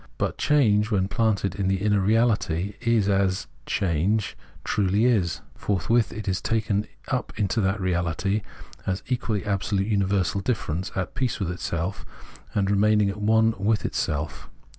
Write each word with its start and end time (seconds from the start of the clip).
But 0.17 0.39
change, 0.39 0.89
when 0.89 1.07
planted 1.07 1.53
in 1.53 1.67
the 1.67 1.75
inner 1.75 1.99
reality 1.99 2.73
as 2.87 3.07
it 3.07 3.45
[change] 3.67 4.35
truly 4.63 5.05
is, 5.05 5.41
forthwith 5.53 6.11
is 6.11 6.41
taken 6.41 6.87
up 7.09 7.31
into 7.39 7.61
that 7.61 7.79
reality 7.79 8.41
as 8.87 9.03
equally 9.09 9.45
absolute 9.45 9.85
universal 9.85 10.41
difference 10.41 10.91
at 10.95 11.13
peace 11.13 11.39
with 11.39 11.51
itself, 11.51 12.03
and 12.55 12.71
remaining 12.71 13.11
at 13.11 13.21
one 13.21 13.53
with 13.59 13.85
itself. 13.85 14.49